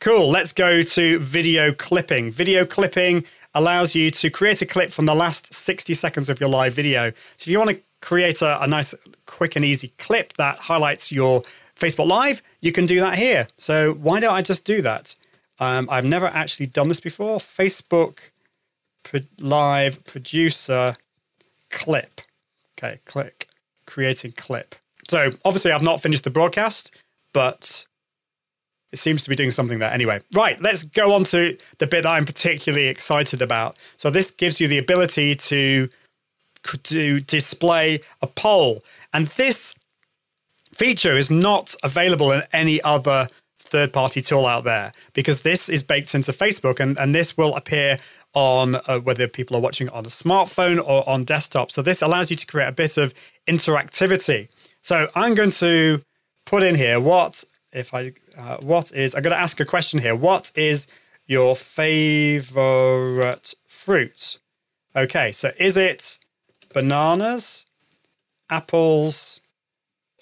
[0.00, 0.30] Cool.
[0.30, 2.32] Let's go to video clipping.
[2.32, 6.48] Video clipping allows you to create a clip from the last 60 seconds of your
[6.48, 7.10] live video.
[7.36, 8.94] So if you want to create a, a nice,
[9.26, 11.42] quick and easy clip that highlights your
[11.76, 13.46] Facebook Live, you can do that here.
[13.56, 15.14] So why don't I just do that?
[15.62, 17.38] Um, I've never actually done this before.
[17.38, 18.18] Facebook
[19.04, 20.96] pro- Live Producer
[21.70, 22.20] Clip.
[22.76, 23.48] Okay, click
[23.86, 24.74] creating clip.
[25.08, 26.96] So obviously, I've not finished the broadcast,
[27.32, 27.86] but
[28.90, 29.92] it seems to be doing something there.
[29.92, 33.76] Anyway, right, let's go on to the bit that I'm particularly excited about.
[33.96, 35.88] So this gives you the ability to
[36.84, 39.74] to display a poll, and this
[40.72, 43.28] feature is not available in any other
[43.72, 47.54] third party tool out there because this is baked into Facebook and, and this will
[47.56, 47.98] appear
[48.34, 51.70] on uh, whether people are watching on a smartphone or on desktop.
[51.70, 53.14] So this allows you to create a bit of
[53.46, 54.48] interactivity.
[54.82, 56.02] So I'm going to
[56.44, 60.00] put in here what if I uh, what is I'm going to ask a question
[60.00, 60.14] here.
[60.14, 60.86] What is
[61.26, 64.38] your favorite fruit?
[64.94, 66.18] Okay, so is it
[66.74, 67.64] bananas,
[68.50, 69.40] apples,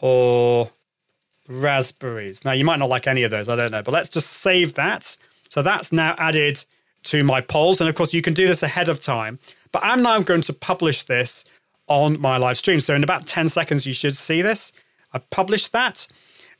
[0.00, 0.70] or
[1.50, 2.44] raspberries.
[2.44, 4.74] Now, you might not like any of those, I don't know, but let's just save
[4.74, 5.16] that.
[5.48, 6.64] So that's now added
[7.04, 7.80] to my polls.
[7.80, 9.38] And of course, you can do this ahead of time.
[9.72, 11.44] But I'm now going to publish this
[11.86, 12.80] on my live stream.
[12.80, 14.72] So in about 10 seconds, you should see this.
[15.12, 16.06] I published that.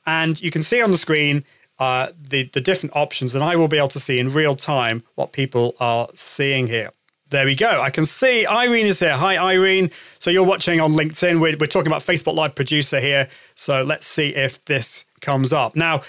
[0.07, 1.45] And you can see on the screen
[1.79, 3.35] uh, the, the different options.
[3.35, 6.91] And I will be able to see in real time what people are seeing here.
[7.31, 7.81] There we go.
[7.81, 9.17] I can see Irene is here.
[9.17, 9.93] Hi, Irene.
[10.19, 11.41] So you're watching on LinkedIn.
[11.41, 13.29] We're, we're talking about Facebook Live Producer here.
[13.55, 15.77] So let's see if this comes up.
[15.77, 16.01] Now,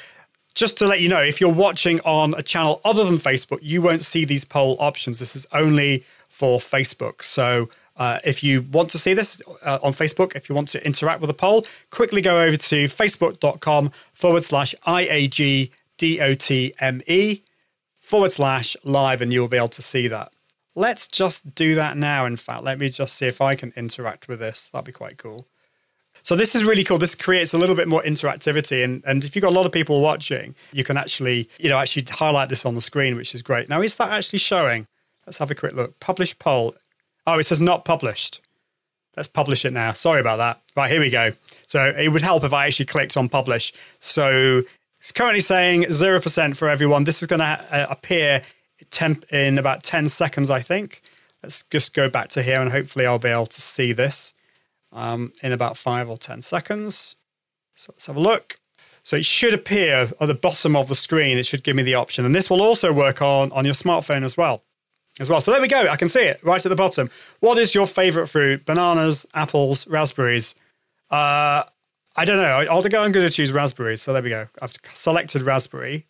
[0.56, 3.84] just to let you know, if you're watching on a channel other than Facebook, you
[3.84, 5.20] won't see these poll options.
[5.20, 7.22] This is only for Facebook.
[7.22, 10.84] So uh, if you want to see this uh, on Facebook, if you want to
[10.84, 15.72] interact with a poll, quickly go over to facebook.com forward slash IAGDOTME
[18.00, 20.32] forward slash live and you will be able to see that.
[20.76, 22.64] Let's just do that now, in fact.
[22.64, 24.70] Let me just see if I can interact with this.
[24.70, 25.48] That'd be quite cool.
[26.24, 26.98] So this is really cool.
[26.98, 28.84] This creates a little bit more interactivity.
[28.84, 31.78] And, and if you've got a lot of people watching, you can actually, you know,
[31.78, 33.70] actually highlight this on the screen, which is great.
[33.70, 34.86] Now, is that actually showing?
[35.26, 36.00] Let's have a quick look.
[36.00, 36.76] Publish poll.
[37.28, 38.42] Oh, it says not published.
[39.18, 39.92] Let's publish it now.
[39.92, 40.62] Sorry about that.
[40.76, 41.32] Right, here we go.
[41.68, 43.74] So it would help if I actually clicked on publish.
[44.00, 44.64] So
[45.00, 47.04] it's currently saying 0% for everyone.
[47.04, 48.42] This is going to uh, appear
[48.90, 51.02] temp in about 10 seconds, I think.
[51.44, 54.34] Let's just go back to here and hopefully I'll be able to see this
[54.92, 57.16] um, in about five or 10 seconds.
[57.76, 58.60] So let's have a look.
[59.04, 61.38] So it should appear at the bottom of the screen.
[61.38, 62.26] It should give me the option.
[62.26, 64.64] And this will also work on, on your smartphone as well.
[65.20, 65.42] As well.
[65.42, 65.88] So there we go.
[65.88, 67.10] I can see it right at the bottom.
[67.40, 68.66] What is your favorite fruit?
[68.66, 70.56] Bananas, apples, raspberries.
[71.10, 71.64] Uh,
[72.16, 72.66] I don't know.
[72.70, 73.02] I'll go.
[73.02, 74.02] I'm going to choose raspberries.
[74.02, 74.48] So there we go.
[74.62, 76.06] I've selected raspberry.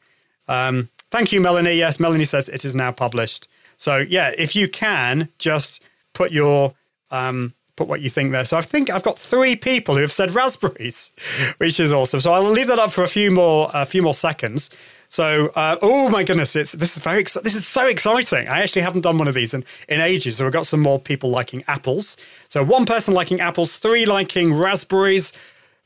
[0.47, 1.75] Um, Thank you, Melanie.
[1.75, 3.47] Yes, Melanie says it is now published.
[3.77, 6.73] So yeah, if you can just put your
[7.11, 8.45] um, put what you think there.
[8.45, 11.11] So I think I've got three people who have said raspberries,
[11.57, 12.21] which is awesome.
[12.21, 14.69] So I'll leave that up for a few more a few more seconds.
[15.09, 18.47] So uh, oh my goodness, it's this is very this is so exciting.
[18.47, 20.37] I actually haven't done one of these in in ages.
[20.37, 22.15] So we've got some more people liking apples.
[22.47, 25.33] So one person liking apples, three liking raspberries,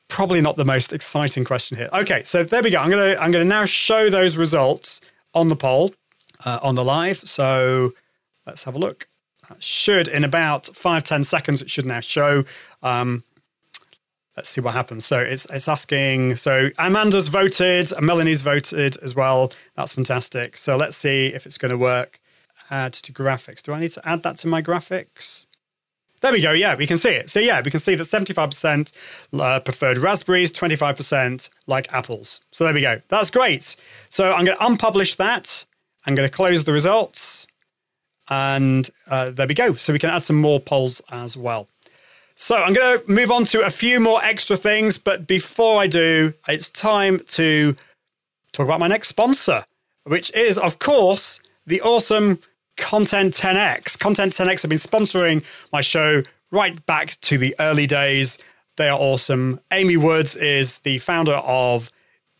[0.07, 1.89] probably not the most exciting question here.
[1.93, 2.77] Okay, so there we go.
[2.77, 5.01] I'm gonna I'm gonna now show those results
[5.36, 5.93] on the poll
[6.43, 7.17] uh, on the live.
[7.17, 7.93] So
[8.48, 9.08] let's have a look.
[9.50, 11.62] That should in about five ten seconds.
[11.62, 12.45] It should now show.
[12.82, 13.24] Um,
[14.36, 15.06] let's see what happens.
[15.06, 16.38] So it's it's asking.
[16.38, 19.52] So Amanda's voted, Melanie's voted as well.
[19.76, 20.58] That's fantastic.
[20.58, 22.19] So let's see if it's going to work.
[22.71, 23.62] Add to graphics.
[23.62, 25.45] Do I need to add that to my graphics?
[26.21, 26.51] There we go.
[26.51, 27.30] Yeah, we can see it.
[27.30, 28.91] So yeah, we can see that 75%
[29.34, 32.41] uh, preferred raspberries, 25% like apples.
[32.51, 33.01] So there we go.
[33.10, 33.75] That's great.
[34.10, 35.65] So I'm going to unpublish that.
[36.06, 37.47] I'm going to close the results.
[38.28, 39.73] And uh, there we go.
[39.73, 41.67] So we can add some more polls as well.
[42.36, 44.97] So I'm going to move on to a few more extra things.
[44.97, 47.75] But before I do, it's time to
[48.51, 49.65] talk about my next sponsor,
[50.04, 52.39] which is, of course, the awesome
[52.77, 53.97] Content 10X.
[53.99, 58.38] Content 10X have been sponsoring my show right back to the early days.
[58.77, 59.59] They are awesome.
[59.71, 61.91] Amy Woods is the founder of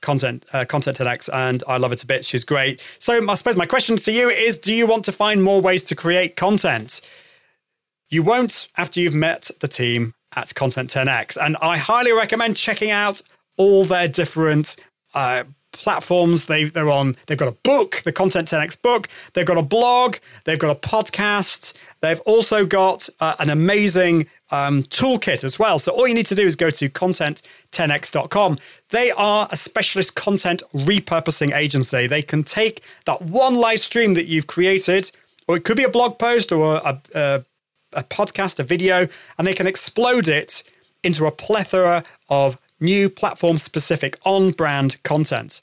[0.02, 2.24] Content uh, Content 10X, and I love it a bit.
[2.24, 2.86] She's great.
[3.00, 5.84] So, I suppose my question to you is: Do you want to find more ways
[5.86, 7.02] to create content?
[8.10, 12.92] You won't after you've met the team at Content 10X, and I highly recommend checking
[12.92, 13.22] out
[13.58, 14.76] all their different
[15.16, 15.46] uh,
[15.76, 16.46] platforms.
[16.46, 17.16] They they're on.
[17.28, 19.08] They've got a book, the Content 10x book.
[19.34, 20.18] They've got a blog.
[20.46, 21.74] They've got a podcast.
[22.02, 25.80] They've also got uh, an amazing um, toolkit as well.
[25.80, 28.58] So all you need to do is go to content10x.com.
[28.90, 32.08] They are a specialist content repurposing agency.
[32.08, 35.12] They can take that one live stream that you've created,
[35.48, 37.46] or it could be a blog post or a, a,
[37.94, 39.08] a podcast, a video,
[39.38, 40.64] and they can explode it
[41.04, 45.62] into a plethora of new platform specific on brand content.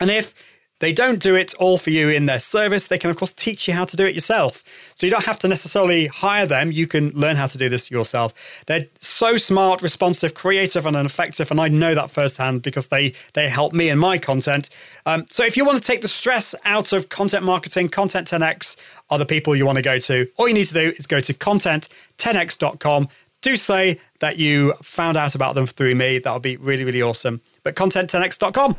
[0.00, 0.34] And if
[0.78, 2.86] they don't do it all for you in their service.
[2.86, 4.62] They can, of course, teach you how to do it yourself.
[4.94, 6.70] So you don't have to necessarily hire them.
[6.70, 8.62] You can learn how to do this yourself.
[8.66, 11.50] They're so smart, responsive, creative, and effective.
[11.50, 14.68] And I know that firsthand because they, they help me in my content.
[15.06, 18.76] Um, so if you want to take the stress out of content marketing, Content 10X
[19.08, 20.28] are the people you want to go to.
[20.36, 23.08] All you need to do is go to content10x.com.
[23.40, 26.18] Do say that you found out about them through me.
[26.18, 27.40] That would be really, really awesome.
[27.62, 28.76] But content10x.com.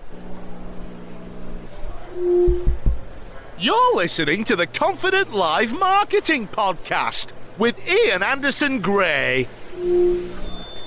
[3.59, 9.47] You're listening to the Confident Live Marketing Podcast with Ian Anderson Gray.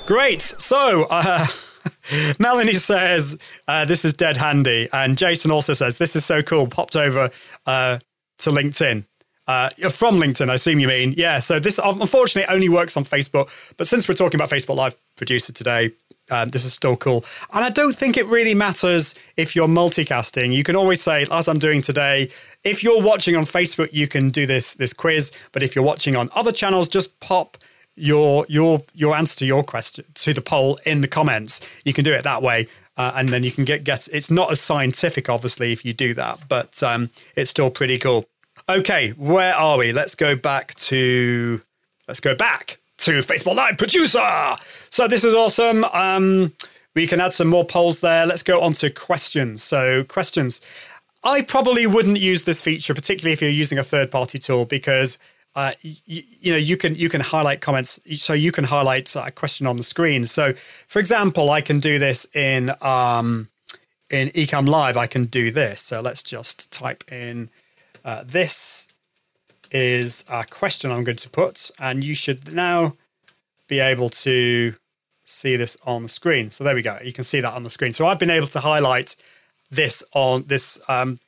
[0.05, 0.41] Great.
[0.41, 1.45] So, uh,
[2.39, 4.89] Melanie says, uh, This is dead handy.
[4.91, 6.67] And Jason also says, This is so cool.
[6.67, 7.29] Popped over
[7.65, 7.99] uh,
[8.39, 9.05] to LinkedIn.
[9.47, 11.13] Uh, from LinkedIn, I assume you mean.
[11.17, 13.49] Yeah, so this unfortunately only works on Facebook.
[13.77, 15.91] But since we're talking about Facebook Live Producer today,
[16.31, 17.25] um, this is still cool.
[17.53, 20.53] And I don't think it really matters if you're multicasting.
[20.53, 22.29] You can always say, as I'm doing today,
[22.63, 25.31] if you're watching on Facebook, you can do this this quiz.
[25.51, 27.57] But if you're watching on other channels, just pop
[27.95, 31.61] your your your answer to your question to the poll in the comments.
[31.85, 32.67] You can do it that way.
[32.97, 36.13] Uh, and then you can get get it's not as scientific obviously if you do
[36.13, 38.25] that but um, it's still pretty cool
[38.67, 41.61] okay where are we let's go back to
[42.07, 44.55] let's go back to Facebook Live Producer.
[44.89, 45.83] So this is awesome.
[45.85, 46.53] Um,
[46.95, 48.25] we can add some more polls there.
[48.25, 49.63] Let's go on to questions.
[49.63, 50.61] So questions.
[51.23, 55.17] I probably wouldn't use this feature, particularly if you're using a third-party tool, because
[55.55, 57.99] uh, y- you know you can you can highlight comments.
[58.15, 60.25] So you can highlight a question on the screen.
[60.25, 60.53] So,
[60.87, 63.49] for example, I can do this in um,
[64.09, 64.97] in Ecamm Live.
[64.97, 65.81] I can do this.
[65.81, 67.49] So let's just type in
[68.03, 68.87] uh, this
[69.71, 72.95] is a question I'm going to put, and you should now
[73.67, 74.75] be able to
[75.25, 76.51] see this on the screen.
[76.51, 76.97] So there we go.
[77.03, 77.93] You can see that on the screen.
[77.93, 79.15] So I've been able to highlight
[79.69, 81.19] this on this um,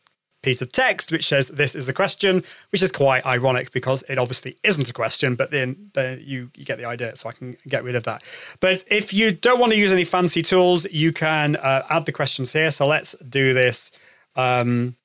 [0.42, 4.20] piece of text which says this is a question, which is quite ironic because it
[4.20, 7.16] obviously isn't a question, but then, you, you get the idea.
[7.16, 8.24] So I can get rid of that.
[8.60, 12.12] But if you don't want to use any fancy tools, you can uh, add the
[12.12, 12.70] questions here.
[12.70, 13.92] So let's do this.
[14.36, 14.98] Um,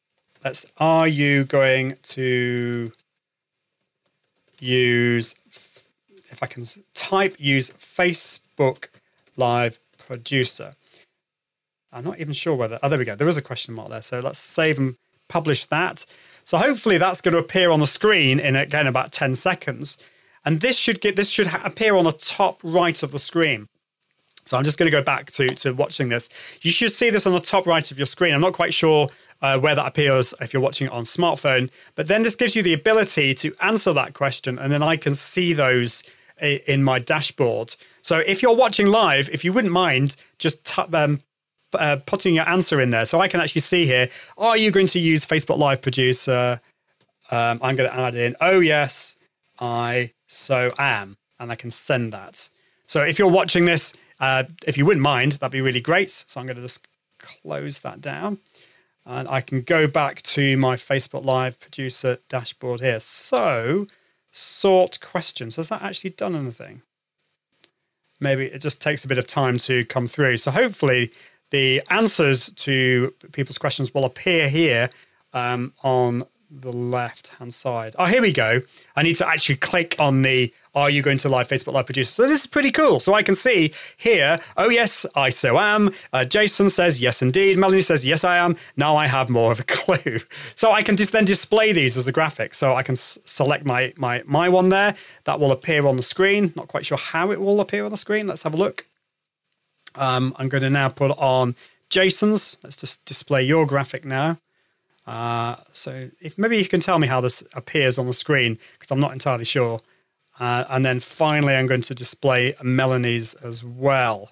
[0.44, 2.92] let's, are you going to
[4.60, 5.34] use,
[6.30, 8.88] if I can type, use Facebook
[9.36, 10.74] Live Producer.
[11.92, 13.16] I'm not even sure whether, oh, there we go.
[13.16, 14.02] There is a question mark there.
[14.02, 14.96] So let's save and
[15.28, 16.04] publish that.
[16.44, 19.98] So hopefully that's going to appear on the screen in again about 10 seconds.
[20.44, 23.68] And this should get this should appear on the top right of the screen.
[24.44, 26.30] So I'm just going to go back to, to watching this.
[26.62, 28.32] You should see this on the top right of your screen.
[28.32, 29.08] I'm not quite sure
[29.42, 31.70] uh, where that appears if you're watching it on smartphone.
[31.94, 35.14] But then this gives you the ability to answer that question, and then I can
[35.14, 36.02] see those
[36.40, 37.74] in my dashboard.
[38.02, 41.20] So if you're watching live, if you wouldn't mind just t- um,
[41.74, 44.86] uh, putting your answer in there, so I can actually see here: Are you going
[44.88, 46.60] to use Facebook Live Producer?
[47.30, 48.36] Um, I'm going to add in.
[48.40, 49.16] Oh yes,
[49.60, 52.48] I so am, and I can send that.
[52.86, 56.10] So if you're watching this, uh, if you wouldn't mind, that'd be really great.
[56.10, 56.86] So I'm going to just
[57.18, 58.38] close that down
[59.08, 63.00] and I can go back to my Facebook Live producer dashboard here.
[63.00, 63.86] So,
[64.32, 65.56] sort questions.
[65.56, 66.82] Has that actually done anything?
[68.20, 70.36] Maybe it just takes a bit of time to come through.
[70.36, 71.10] So, hopefully,
[71.50, 74.90] the answers to people's questions will appear here
[75.32, 77.94] um, on the left hand side.
[77.98, 78.60] Oh, here we go.
[78.96, 82.10] I need to actually click on the Are you going to live Facebook Live Producer?
[82.10, 83.00] So this is pretty cool.
[83.00, 85.92] So I can see here, oh, yes, I so am.
[86.12, 87.58] Uh, Jason says, yes, indeed.
[87.58, 88.56] Melanie says, yes, I am.
[88.76, 90.20] Now I have more of a clue.
[90.54, 92.54] So I can just then display these as a graphic.
[92.54, 94.94] So I can select my, my, my one there.
[95.24, 96.52] That will appear on the screen.
[96.56, 98.26] Not quite sure how it will appear on the screen.
[98.26, 98.86] Let's have a look.
[99.94, 101.56] Um, I'm going to now put on
[101.90, 102.56] Jason's.
[102.62, 104.38] Let's just display your graphic now.
[105.08, 108.90] Uh, so if maybe you can tell me how this appears on the screen because
[108.90, 109.80] I'm not entirely sure.
[110.38, 114.30] Uh, and then finally, I'm going to display Melanie's as well.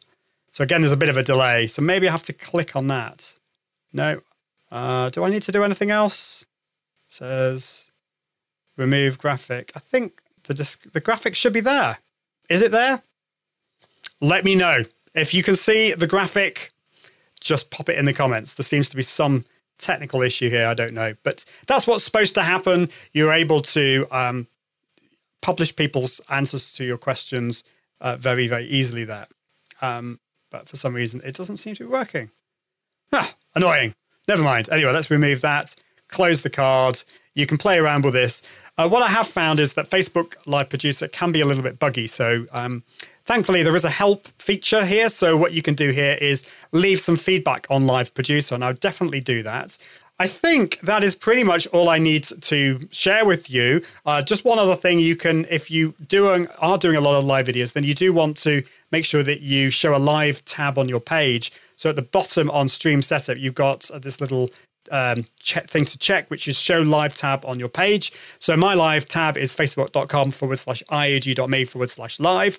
[0.52, 1.66] So again, there's a bit of a delay.
[1.66, 3.36] So maybe I have to click on that.
[3.94, 4.20] No.
[4.70, 6.44] Uh, do I need to do anything else?
[7.08, 7.90] says
[8.76, 9.72] remove graphic.
[9.74, 11.98] I think the disc- the graphic should be there.
[12.50, 13.02] Is it there?
[14.20, 16.72] Let me know if you can see the graphic.
[17.40, 18.54] Just pop it in the comments.
[18.54, 19.44] There seems to be some
[19.78, 20.66] technical issue here.
[20.66, 22.88] I don't know, but that's what's supposed to happen.
[23.12, 24.46] You're able to um,
[25.40, 27.64] publish people's answers to your questions
[28.00, 29.26] uh, very, very easily there.
[29.80, 30.20] Um,
[30.50, 32.30] but for some reason, it doesn't seem to be working.
[33.12, 33.94] Ah, annoying.
[34.28, 34.68] Never mind.
[34.70, 35.74] Anyway, let's remove that.
[36.08, 37.02] Close the card.
[37.34, 38.42] You can play around with this.
[38.78, 41.78] Uh, what I have found is that Facebook Live Producer can be a little bit
[41.78, 42.06] buggy.
[42.06, 42.82] So, um,
[43.26, 45.08] thankfully, there is a help feature here.
[45.08, 48.68] So, what you can do here is leave some feedback on Live Producer, and I
[48.68, 49.76] would definitely do that.
[50.18, 53.82] I think that is pretty much all I need to share with you.
[54.06, 57.24] Uh, just one other thing you can, if you doing are doing a lot of
[57.24, 60.78] live videos, then you do want to make sure that you show a live tab
[60.78, 61.52] on your page.
[61.76, 64.48] So at the bottom on Stream Setup, you've got uh, this little
[64.90, 68.10] um, check, thing to check, which is show live tab on your page.
[68.38, 72.58] So my live tab is facebook.com forward slash iag.me forward slash live.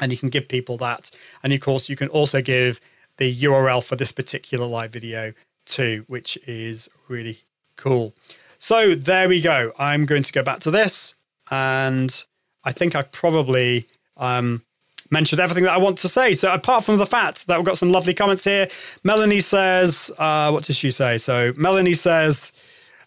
[0.00, 1.10] And you can give people that.
[1.42, 2.80] And of course, you can also give
[3.18, 5.32] the URL for this particular live video
[5.66, 7.40] too, which is really
[7.76, 8.14] cool.
[8.58, 9.72] So there we go.
[9.78, 11.14] I'm going to go back to this.
[11.50, 12.24] And
[12.64, 13.86] I think I've probably
[14.16, 14.62] um,
[15.10, 16.32] mentioned everything that I want to say.
[16.32, 18.68] So apart from the fact that we've got some lovely comments here,
[19.02, 21.18] Melanie says, uh, what does she say?
[21.18, 22.52] So Melanie says,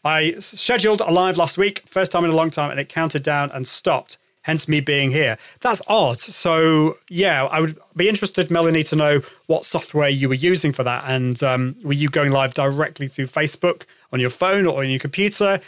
[0.03, 3.23] I scheduled a live last week, first time in a long time, and it counted
[3.23, 4.17] down and stopped.
[4.43, 5.37] Hence me being here.
[5.61, 6.19] That's odd.
[6.19, 10.83] So yeah, I would be interested, Melanie, to know what software you were using for
[10.83, 14.89] that, and um, were you going live directly through Facebook on your phone or on
[14.89, 15.59] your computer?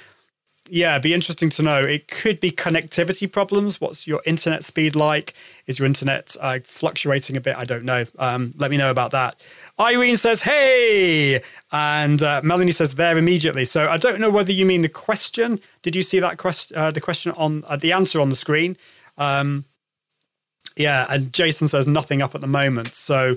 [0.69, 1.83] yeah, be interesting to know.
[1.83, 3.79] It could be connectivity problems.
[3.79, 5.33] What's your internet speed like?
[5.67, 7.55] Is your internet uh, fluctuating a bit?
[7.55, 8.05] I don't know.
[8.17, 9.43] Um, let me know about that.
[9.79, 14.65] Irene says, "Hey," and uh, Melanie says, "There immediately." So I don't know whether you
[14.65, 15.59] mean the question.
[15.81, 16.77] Did you see that question?
[16.77, 18.77] Uh, the question on uh, the answer on the screen.
[19.17, 19.65] Um,
[20.77, 22.95] yeah, and Jason says nothing up at the moment.
[22.95, 23.35] So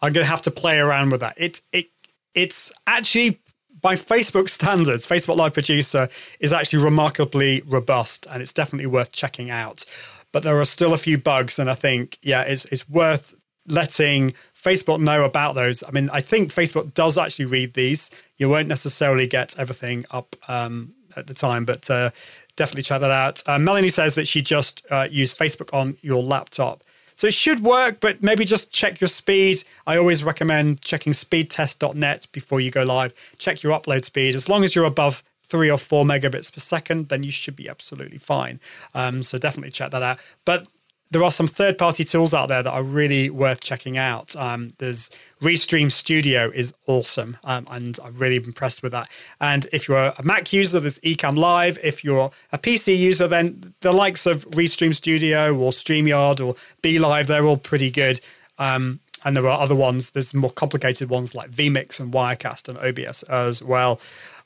[0.00, 1.34] I'm going to have to play around with that.
[1.36, 1.86] It it
[2.34, 3.40] it's actually
[3.84, 6.08] by Facebook standards, Facebook Live Producer
[6.40, 9.84] is actually remarkably robust and it's definitely worth checking out.
[10.32, 13.34] But there are still a few bugs, and I think, yeah, it's, it's worth
[13.68, 14.32] letting
[14.64, 15.84] Facebook know about those.
[15.86, 18.10] I mean, I think Facebook does actually read these.
[18.38, 22.10] You won't necessarily get everything up um, at the time, but uh,
[22.56, 23.42] definitely check that out.
[23.46, 26.82] Uh, Melanie says that she just uh, used Facebook on your laptop.
[27.14, 29.62] So it should work, but maybe just check your speed.
[29.86, 33.14] I always recommend checking speedtest.net before you go live.
[33.38, 34.34] Check your upload speed.
[34.34, 37.68] As long as you're above three or four megabits per second, then you should be
[37.68, 38.58] absolutely fine.
[38.94, 40.18] Um, so definitely check that out.
[40.44, 40.66] But
[41.14, 44.34] there are some third party tools out there that are really worth checking out.
[44.34, 45.10] Um, there's
[45.40, 49.08] Restream Studio is awesome, um, and I'm really impressed with that.
[49.40, 51.78] And if you're a Mac user, there's Ecamm Live.
[51.84, 57.28] If you're a PC user, then the likes of Restream Studio or StreamYard or BeLive,
[57.28, 58.20] they're all pretty good.
[58.58, 60.10] Um, and there are other ones.
[60.10, 64.00] There's more complicated ones like vMix and Wirecast and OBS as well.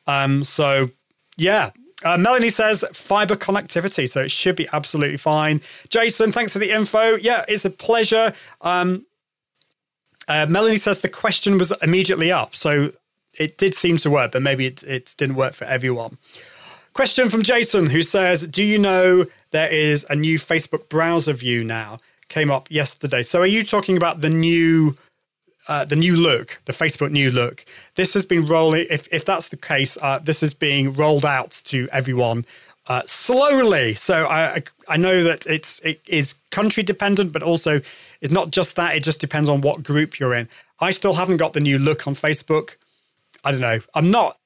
[0.07, 0.89] Um, so
[1.39, 1.71] yeah,
[2.05, 5.61] uh, Melanie says fiber connectivity, so it should be absolutely fine.
[5.89, 7.17] Jason, thanks for the info.
[7.17, 8.33] Yeah, it's a pleasure.
[8.61, 9.05] Um,
[10.29, 12.93] uh, Melanie says the question was immediately up, so
[13.39, 16.19] it did seem to work, but maybe it, it didn't work for everyone.
[16.93, 21.65] Question from Jason, who says, "Do you know there is a new Facebook browser view
[21.65, 21.99] now?
[22.29, 23.23] Came up yesterday.
[23.23, 24.95] So are you talking about the new?"
[25.69, 27.64] Uh, the new look, the Facebook new look.
[27.95, 28.87] This has been rolling.
[28.91, 32.47] If if that's the case, uh, this is being rolled out to everyone
[32.89, 33.95] uh, slowly.
[33.95, 37.81] So I I know that it's it is country dependent, but also
[38.21, 38.97] it's not just that.
[38.97, 40.49] It just depends on what group you're in.
[40.81, 42.77] I still haven't got the new look on Facebook.
[43.45, 43.81] I don't know.
[43.95, 44.39] I'm not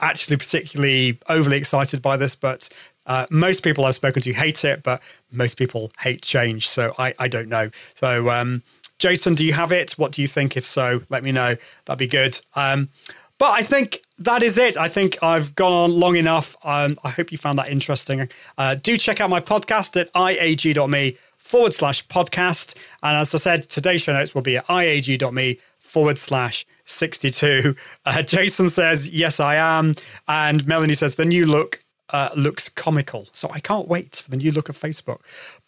[0.00, 2.68] actually particularly overly excited by this, but
[3.06, 6.68] uh, most people I've spoken to hate it, but most people hate change.
[6.68, 7.70] So I, I don't know.
[7.94, 8.62] So um,
[9.00, 9.92] Jason, do you have it?
[9.92, 10.56] What do you think?
[10.56, 11.56] If so, let me know.
[11.86, 12.38] That'd be good.
[12.54, 12.90] Um,
[13.38, 14.76] but I think that is it.
[14.76, 16.54] I think I've gone on long enough.
[16.62, 18.28] Um, I hope you found that interesting.
[18.58, 22.76] Uh, do check out my podcast at iag.me forward slash podcast.
[23.02, 27.74] And as I said, today's show notes will be at iag.me forward slash 62.
[28.04, 29.94] Uh, Jason says, Yes, I am.
[30.28, 33.28] And Melanie says, The new look uh, looks comical.
[33.32, 35.20] So I can't wait for the new look of Facebook.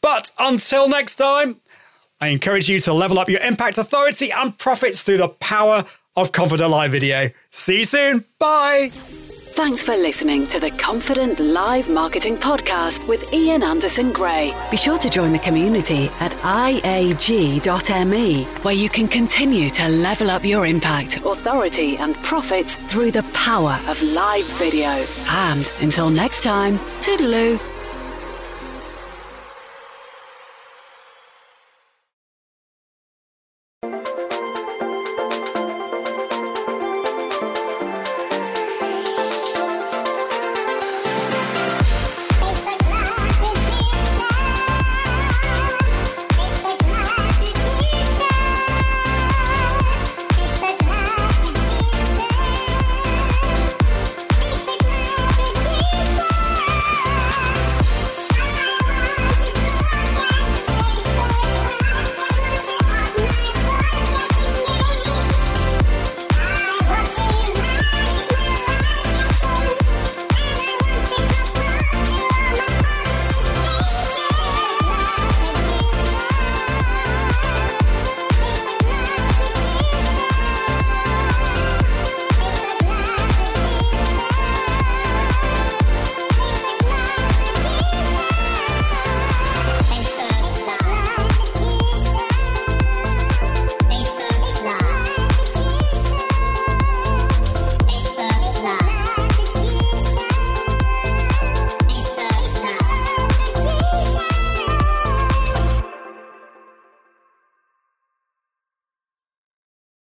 [0.02, 1.60] But until next time,
[2.22, 6.30] I encourage you to level up your impact, authority, and profits through the power of
[6.30, 7.28] Confident Live Video.
[7.50, 8.24] See you soon.
[8.38, 8.90] Bye.
[8.92, 14.54] Thanks for listening to the Confident Live Marketing Podcast with Ian Anderson Gray.
[14.70, 20.44] Be sure to join the community at iag.me, where you can continue to level up
[20.44, 25.04] your impact, authority, and profits through the power of live video.
[25.28, 27.71] And until next time, toodaloo.